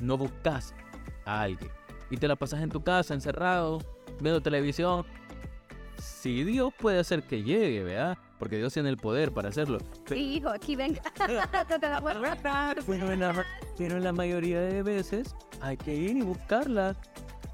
[0.00, 0.74] no buscas
[1.24, 1.70] a alguien
[2.10, 3.78] y te la pasas en tu casa encerrado,
[4.20, 5.04] viendo televisión,
[5.98, 8.18] si Dios puede hacer que llegue, ¿verdad?
[8.38, 9.78] Porque Dios tiene el poder para hacerlo.
[10.06, 11.00] Sí, hijo, aquí venga.
[12.86, 13.44] Pero en, la,
[13.78, 16.96] pero en la mayoría de veces hay que ir y buscarla.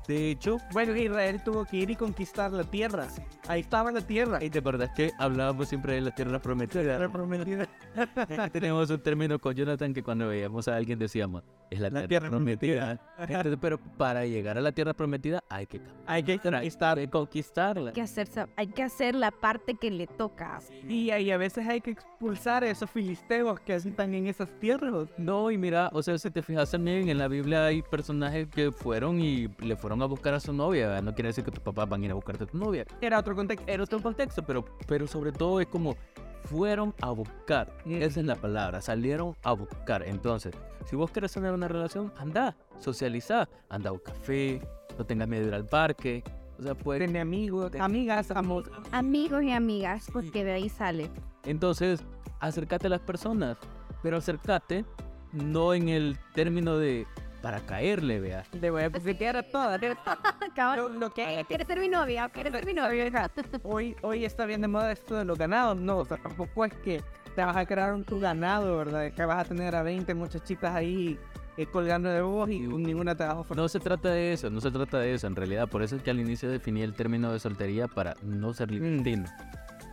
[0.09, 3.07] De hecho, Bueno, Israel tuvo que ir y conquistar la tierra.
[3.49, 4.43] Ahí estaba la tierra.
[4.43, 6.99] y de verdad que hablábamos siempre de la tierra prometida.
[8.53, 12.09] Tenemos un término con Jonathan que cuando veíamos a alguien decíamos, es la, La tierra,
[12.09, 13.01] tierra prometida.
[13.19, 16.99] Entonces, pero para llegar a la tierra prometida hay que Hay que hay conquistar.
[16.99, 17.89] que conquistarla.
[17.89, 20.61] Hay que, hacer, hay que hacer la parte que le toca.
[20.89, 25.09] Y, y a veces hay que expulsar a esos filisteos que están en esas tierras.
[25.19, 28.71] No, y mira, o sea, si te fijas también, en la Biblia hay personajes que
[28.71, 31.01] fueron y le fueron a buscar a su novia.
[31.03, 32.85] No quiere decir que tus papás van a ir a buscarte a tu novia.
[33.01, 33.65] Era otro contexto.
[33.71, 35.97] Era otro contexto, pero, pero sobre todo es como
[36.45, 37.73] fueron a buscar.
[37.87, 40.03] Esa es la palabra, salieron a buscar.
[40.03, 40.55] Entonces,
[40.87, 44.61] si vos querés tener una relación, anda, socializa, anda a un café,
[44.99, 46.23] no tengas miedo de ir al parque.
[46.59, 46.99] O sea, pues...
[46.99, 48.71] Tiene amigos, amigas, amos.
[48.91, 51.11] Amigos y amigas, porque de ahí sale.
[51.45, 52.05] Entonces,
[52.41, 53.57] acércate a las personas,
[54.03, 54.85] pero acércate
[55.33, 57.07] no en el término de
[57.43, 58.45] para caerle, vea.
[58.53, 59.81] Le voy a piquetear a todas.
[60.55, 60.79] Cabal.
[60.79, 62.29] Lo, lo que ¿Quieres ser mi novia?
[62.29, 63.31] ¿Quieres ser mi novia?
[63.65, 65.77] hoy, hoy está bien de moda esto de los ganados.
[65.77, 67.03] No, o sea, tampoco es que
[67.35, 69.13] te vas a crear un tu ganado, ¿verdad?
[69.13, 71.19] Que vas a tener a 20 muchachitas ahí
[71.57, 73.57] eh, colgando de vos y con ninguna te vas a ofrecer.
[73.57, 75.69] No se trata de eso, no se trata de eso en realidad.
[75.69, 79.25] Por eso es que al inicio definí el término de soltería para no ser libertino.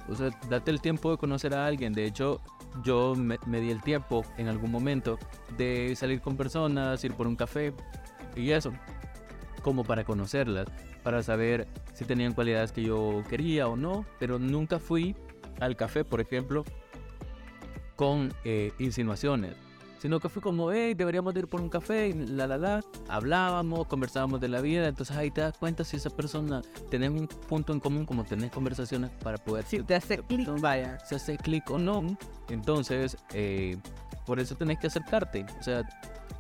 [0.08, 1.94] O sea, date el tiempo de conocer a alguien.
[1.94, 2.42] De hecho,
[2.84, 5.18] yo me, me di el tiempo en algún momento
[5.58, 7.74] de salir con personas, ir por un café
[8.36, 8.74] y eso.
[9.62, 10.68] Como para conocerlas,
[11.04, 14.06] para saber si tenían cualidades que yo quería o no.
[14.20, 15.16] Pero nunca fui
[15.60, 16.64] al café, por ejemplo,
[17.96, 19.56] con eh, insinuaciones.
[20.00, 22.82] Sino que fui como, hey, deberíamos de ir por un café, y la, la, la.
[23.10, 24.88] Hablábamos, conversábamos de la vida.
[24.88, 28.50] Entonces ahí te das cuenta si esa persona tenés un punto en común, como tenés
[28.52, 31.00] conversaciones para poder Si te hace clic, vaya.
[31.02, 32.18] se hace clic o no.
[32.48, 33.78] Entonces, eh,
[34.26, 35.46] por eso tenés que acercarte.
[35.60, 35.84] O sea,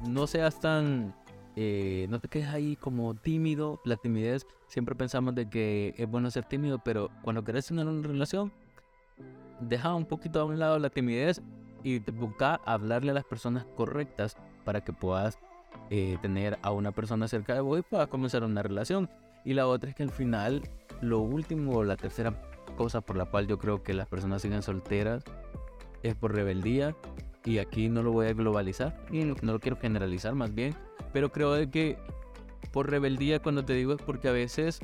[0.07, 1.13] no seas tan...
[1.57, 3.81] eh, no te quedes ahí como tímido.
[3.83, 8.07] La timidez, siempre pensamos de que es bueno ser tímido, pero cuando querés tener una
[8.07, 8.53] relación,
[9.59, 11.41] deja un poquito a un lado la timidez
[11.83, 15.39] y busca hablarle a las personas correctas para que puedas
[15.89, 19.09] eh, tener a una persona cerca de vos y puedas comenzar una relación.
[19.45, 20.61] Y la otra es que al final,
[21.01, 22.41] lo último, la tercera
[22.77, 25.23] cosa por la cual yo creo que las personas siguen solteras
[26.03, 26.95] es por rebeldía.
[27.45, 30.75] Y aquí no lo voy a globalizar, no lo quiero generalizar más bien,
[31.13, 31.97] pero creo de que
[32.71, 34.81] por rebeldía cuando te digo es porque a veces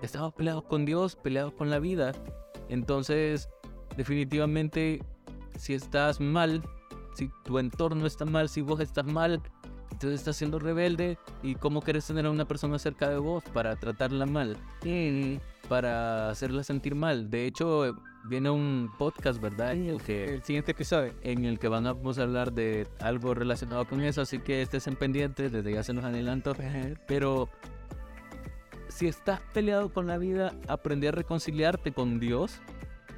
[0.00, 2.12] estamos peleados con Dios, peleados con la vida.
[2.68, 3.48] Entonces,
[3.96, 5.02] definitivamente,
[5.58, 6.62] si estás mal,
[7.14, 9.42] si tu entorno está mal, si vos estás mal,
[9.90, 11.18] entonces estás siendo rebelde.
[11.42, 14.56] ¿Y cómo quieres tener a una persona cerca de vos para tratarla mal?
[15.68, 17.28] Para hacerla sentir mal.
[17.30, 19.72] De hecho, viene un podcast, ¿verdad?
[19.72, 21.12] En el que El siguiente episodio.
[21.22, 24.96] en el que vamos a hablar de algo relacionado con eso, así que estés en
[24.96, 26.54] pendiente, desde ya se nos adelanto.
[27.06, 27.48] Pero
[28.88, 32.60] si estás peleado con la vida, aprendí a reconciliarte con Dios,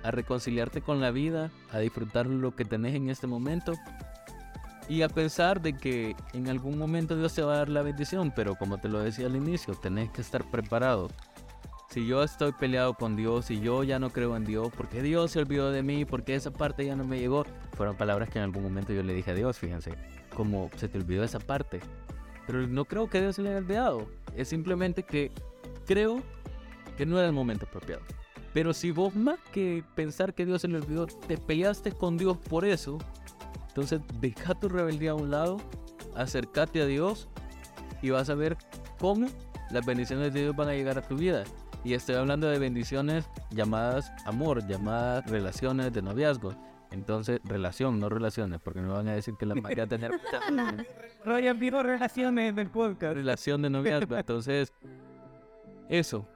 [0.03, 3.75] a reconciliarte con la vida, a disfrutar lo que tenés en este momento
[4.89, 8.33] y a pensar de que en algún momento Dios te va a dar la bendición,
[8.35, 11.09] pero como te lo decía al inicio, tenés que estar preparado.
[11.91, 15.31] Si yo estoy peleado con Dios y yo ya no creo en Dios, porque Dios
[15.31, 17.45] se olvidó de mí, porque esa parte ya no me llegó,
[17.77, 19.95] fueron palabras que en algún momento yo le dije a Dios, fíjense,
[20.35, 21.81] como se te olvidó esa parte.
[22.47, 25.31] Pero no creo que Dios se le haya olvidado, es simplemente que
[25.87, 26.21] creo
[26.97, 28.03] que no era el momento apropiado.
[28.53, 32.37] Pero si vos más que pensar que Dios se le olvidó, te peleaste con Dios
[32.37, 32.99] por eso,
[33.69, 35.59] entonces deja tu rebeldía a un lado,
[36.17, 37.29] acércate a Dios
[38.03, 38.57] y vas a ver
[38.99, 39.29] cómo
[39.71, 41.45] las bendiciones de Dios van a llegar a tu vida.
[41.85, 46.55] Y estoy hablando de bendiciones llamadas amor, llamadas relaciones de noviazgo.
[46.91, 50.11] Entonces, relación, no relaciones, porque no van a decir que la mayoría tener
[51.25, 53.15] Ryan dijo relaciones del podcast.
[53.15, 54.17] relación de noviazgo.
[54.17, 54.73] Entonces,
[55.89, 56.27] eso.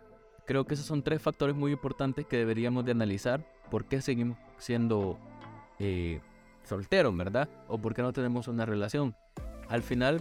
[0.46, 3.44] Creo que esos son tres factores muy importantes que deberíamos de analizar.
[3.70, 5.18] ¿Por qué seguimos siendo
[5.78, 6.20] eh,
[6.64, 7.48] solteros, verdad?
[7.68, 9.14] ¿O por qué no tenemos una relación?
[9.68, 10.20] Al final,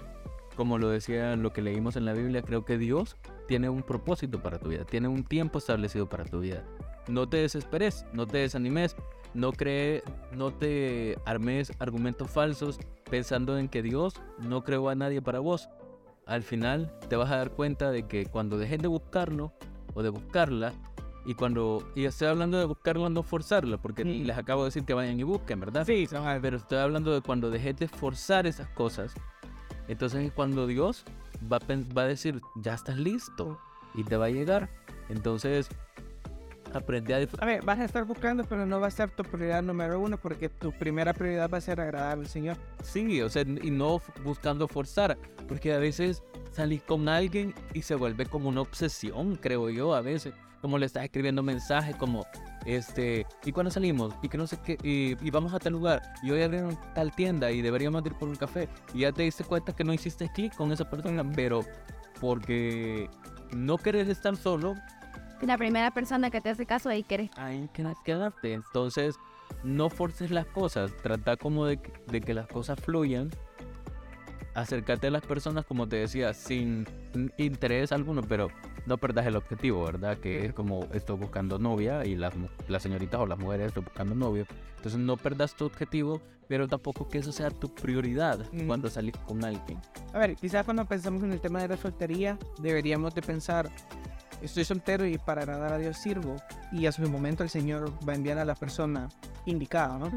[0.56, 4.42] como lo decía lo que leímos en la Biblia, creo que Dios tiene un propósito
[4.42, 6.64] para tu vida, tiene un tiempo establecido para tu vida.
[7.10, 8.96] No te desesperes, no te desanimes,
[9.34, 15.22] no cree, no te armes argumentos falsos pensando en que Dios no creó a nadie
[15.22, 15.70] para vos.
[16.26, 19.52] Al final te vas a dar cuenta de que cuando dejes de buscarlo
[19.94, 20.74] o de buscarla,
[21.26, 24.26] Y cuando, y estoy hablando de buscarla, no forzarla, porque Mm.
[24.26, 25.86] les acabo de decir que vayan y busquen, ¿verdad?
[25.86, 26.06] Sí.
[26.42, 29.14] Pero estoy hablando de cuando dejes de forzar esas cosas.
[29.88, 31.06] Entonces es cuando Dios
[31.50, 33.58] va a, va a decir, ya estás listo
[33.96, 34.68] y te va a llegar.
[35.08, 35.70] Entonces,
[36.74, 37.48] aprende a disfrutar.
[37.48, 40.18] A ver, vas a estar buscando, pero no va a ser tu prioridad número uno
[40.18, 42.58] porque tu primera prioridad va a ser agradar al Señor.
[42.84, 46.22] Sí, o sea, y no buscando forzar, porque a veces
[46.54, 50.34] salís con alguien y se vuelve como una obsesión, creo yo, a veces.
[50.62, 52.26] Como le estás escribiendo mensajes como,
[52.66, 54.14] este, ¿y cuándo salimos?
[54.22, 57.12] Y que no sé qué, y, y vamos a tal lugar, y hoy abrieron tal
[57.12, 58.70] tienda y deberíamos ir por un café.
[58.94, 61.66] Y ya te diste cuenta que no hiciste clic con esa persona, pero
[62.22, 63.10] porque
[63.52, 64.76] no querés estar solo,
[65.42, 67.30] La primera persona que te hace caso ahí quieres.
[67.36, 68.54] hay que quedarte.
[68.54, 69.16] Entonces,
[69.66, 70.92] no forces las cosas.
[71.04, 73.30] Trata como de, de que las cosas fluyan.
[74.56, 76.88] Acércate a las personas, como te decía, sin
[77.38, 78.50] interés alguno, pero
[78.86, 80.18] no perdas el objetivo, ¿verdad?
[80.18, 82.34] Que es como estoy buscando novia y las,
[82.68, 84.46] las señoritas o las mujeres estoy buscando novio.
[84.78, 88.68] Entonces, no perdas tu objetivo, pero tampoco que eso sea tu prioridad Mm.
[88.68, 89.80] cuando salís con alguien.
[90.14, 93.70] A ver, quizás cuando pensamos en el tema de la soltería, deberíamos de pensar,
[94.42, 96.36] estoy soltero y para agradar a Dios sirvo.
[96.72, 99.08] Y a su momento el Señor va a enviar a la persona
[99.46, 100.12] indicada, ¿no?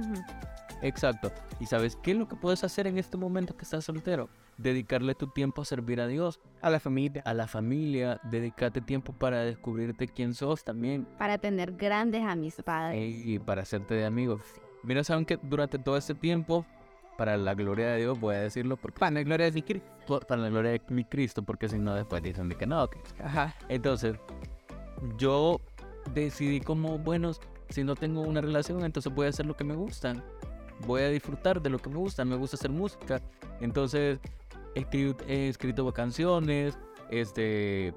[0.83, 1.33] Exacto.
[1.61, 4.29] ¿Y sabes qué es lo que puedes hacer en este momento que estás soltero?
[4.59, 6.41] Dedicarle tu tiempo a servir a Dios.
[6.62, 7.23] A la familia.
[7.25, 12.97] a la familia, dedicate tiempo para descubrirte quién sos también Para tener grandes amistades.
[13.25, 14.43] y para hacerte de amigos.
[14.83, 16.65] Mira, saben que durante todo este tiempo,
[17.19, 20.21] para la gloria de Dios, voy a decirlo, porque, Para la gloria de Cristo.
[20.29, 22.89] para la gloria de mi Cristo, porque si no después dicen de que no.
[22.89, 23.55] que- Ajá.
[23.69, 24.17] Entonces,
[25.19, 25.61] yo
[26.15, 27.33] decidí como, bueno,
[27.71, 30.15] si no tengo una relación, entonces voy a hacer lo que me gusta.
[30.87, 32.25] Voy a disfrutar de lo que me gusta.
[32.25, 33.23] Me gusta hacer música.
[33.61, 34.19] Entonces,
[34.75, 36.79] he escrito, he escrito canciones.
[37.11, 37.95] Este,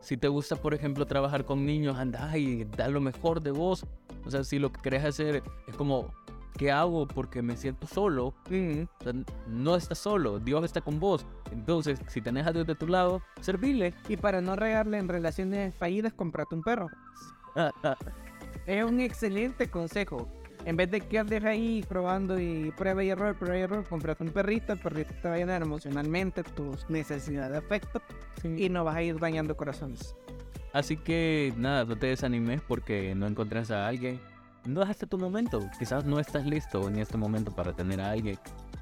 [0.00, 3.84] si te gusta, por ejemplo, trabajar con niños, anda y da lo mejor de vos.
[4.24, 6.12] O sea, si lo que querés hacer es como,
[6.56, 7.06] ¿qué hago?
[7.06, 8.34] Porque me siento solo.
[8.50, 8.82] Mm.
[9.00, 9.12] O sea,
[9.48, 11.26] no estás solo, Dios está con vos.
[11.52, 13.94] Entonces, si tenés a Dios de tu lado, servile.
[14.08, 16.88] Y para no regarle en relaciones fallidas, comprate un perro.
[18.66, 20.28] Es un excelente consejo.
[20.66, 24.24] En vez de que andes ahí probando y prueba y error, prueba y error, comprate
[24.24, 28.02] un perrito, el perrito te va a llenar emocionalmente tus necesidades de afecto
[28.42, 30.16] y no vas a ir dañando corazones.
[30.72, 34.20] Así que nada, no te desanimes porque no encontrás a alguien.
[34.66, 35.60] No es hasta tu momento.
[35.78, 38.36] Quizás no estás listo en este momento para tener a alguien.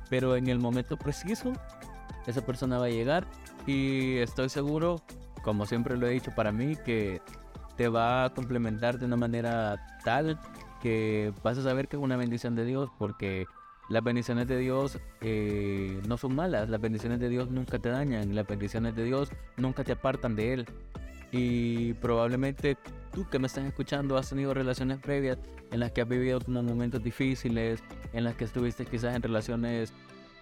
[0.08, 1.52] Pero en el momento preciso,
[2.26, 3.26] esa persona va a llegar
[3.66, 5.02] y estoy seguro,
[5.42, 7.20] como siempre lo he dicho para mí, que
[7.76, 10.40] te va a complementar de una manera tal
[10.84, 13.46] que vas a saber que es una bendición de Dios porque
[13.88, 18.34] las bendiciones de Dios eh, no son malas, las bendiciones de Dios nunca te dañan,
[18.34, 20.66] las bendiciones de Dios nunca te apartan de Él.
[21.32, 22.76] Y probablemente
[23.14, 25.38] tú que me estás escuchando has tenido relaciones previas
[25.72, 29.94] en las que has vivido unos momentos difíciles, en las que estuviste quizás en relaciones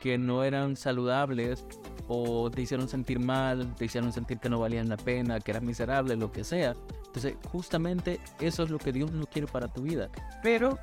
[0.03, 1.65] que no eran saludables
[2.09, 5.63] o te hicieron sentir mal, te hicieron sentir que no valían la pena, que eras
[5.63, 6.75] miserable, lo que sea.
[7.07, 10.11] Entonces, justamente eso es lo que Dios no quiere para tu vida.
[10.43, 10.77] Pero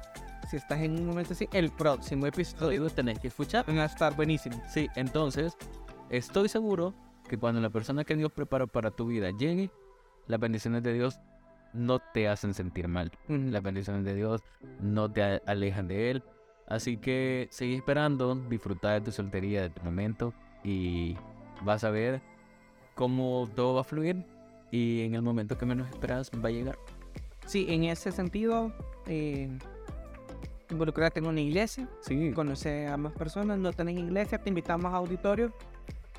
[0.49, 3.65] si estás en un momento así, el próximo episodio Dios tenés que escuchar.
[3.67, 4.61] van a estar buenísimos.
[4.71, 5.57] Sí, entonces,
[6.09, 6.93] estoy seguro
[7.27, 9.69] que cuando la persona que Dios preparó para tu vida llegue,
[10.27, 11.19] las bendiciones de Dios
[11.73, 13.11] no te hacen sentir mal.
[13.27, 14.41] Las bendiciones de Dios
[14.79, 16.23] no te alejan de Él.
[16.69, 21.17] Así que sigue esperando, disfruta de tu soltería, de tu momento y
[21.63, 22.21] vas a ver
[22.93, 24.23] cómo todo va a fluir
[24.71, 26.77] y en el momento que menos esperas va a llegar.
[27.47, 28.71] Sí, en ese sentido,
[29.07, 29.49] eh,
[30.69, 34.97] involucrarte en una iglesia, Sí, conocer a más personas, no tenés iglesia, te invitamos a
[34.97, 35.51] auditorio.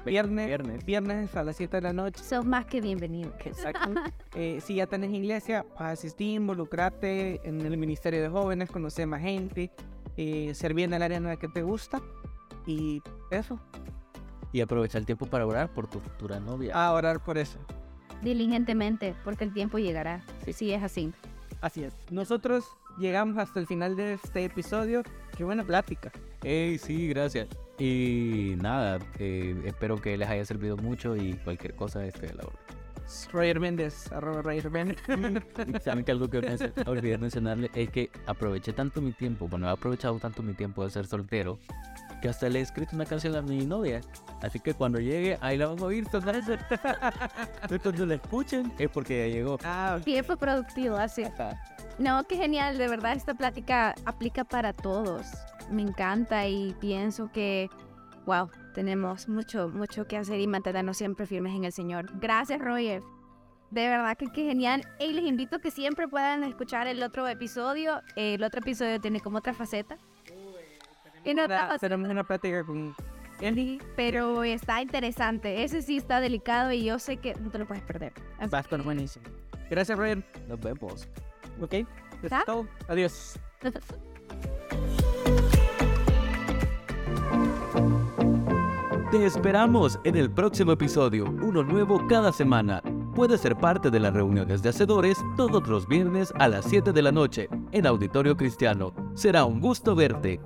[0.04, 0.84] Viernes, viernes.
[0.84, 2.24] viernes a las 7 de la noche.
[2.24, 3.32] Sos más que bienvenido.
[3.44, 3.92] Exacto.
[4.34, 9.06] Eh, si ya tenés iglesia, vas a asistir, involucrarte en el ministerio de jóvenes, conocer
[9.06, 9.70] más gente,
[10.16, 12.00] eh, servir en el área en la que te gusta
[12.66, 13.58] y eso,
[14.52, 16.74] Y aprovecha el tiempo para orar por tu futura novia.
[16.74, 17.58] a orar por eso.
[18.22, 20.22] Diligentemente, porque el tiempo llegará.
[20.44, 21.12] Sí, sí, es así.
[21.60, 21.94] Así es.
[22.10, 22.64] Nosotros
[22.98, 25.02] llegamos hasta el final de este episodio.
[25.36, 26.10] Qué buena plática.
[26.42, 27.48] Hey, sí, gracias.
[27.78, 32.42] Y nada, eh, espero que les haya servido mucho y cualquier cosa estoy a la
[32.42, 32.60] orden.
[33.32, 34.98] Roger Méndez, arroba Roger Méndez.
[35.84, 36.38] Saben que algo que
[36.86, 40.90] olvidé mencionarle es que aproveché tanto mi tiempo, bueno, he aprovechado tanto mi tiempo de
[40.90, 41.58] ser soltero,
[42.22, 44.00] que hasta le he escrito una canción a mi novia.
[44.42, 46.04] Así que cuando llegue, ahí la van a oír.
[46.04, 46.44] Entonces,
[47.82, 49.58] cuando la escuchen, es porque ya llegó.
[49.64, 49.98] ah.
[50.04, 51.24] Tiempo productivo, así.
[51.98, 55.26] No, qué genial, de verdad esta plática aplica para todos.
[55.70, 57.68] Me encanta y pienso que,
[58.24, 62.06] wow, tenemos mucho, mucho que hacer y mantenernos siempre firmes en el Señor.
[62.20, 63.02] Gracias, Roger.
[63.70, 64.82] De verdad que, que genial.
[64.98, 68.00] Y les invito a que siempre puedan escuchar el otro episodio.
[68.16, 69.96] El otro episodio tiene como otra faceta.
[71.24, 72.94] Y no Ahora otra Tenemos una plática con
[73.40, 73.80] Eli.
[73.94, 75.62] pero está interesante.
[75.62, 78.12] Ese sí está delicado y yo sé que no te lo puedes perder.
[78.38, 79.26] Así Va a estar buenísimo.
[79.70, 80.24] Gracias, Ryan.
[80.48, 81.08] Nos vemos.
[81.60, 81.74] Ok.
[81.74, 81.86] Eso
[82.22, 82.38] ¿Está?
[82.40, 82.66] es todo.
[82.88, 83.38] Adiós.
[89.10, 92.80] Te esperamos en el próximo episodio, uno nuevo cada semana.
[93.12, 97.02] Puedes ser parte de las reuniones de hacedores todos los viernes a las 7 de
[97.02, 98.94] la noche en Auditorio Cristiano.
[99.14, 100.40] Será un gusto verte.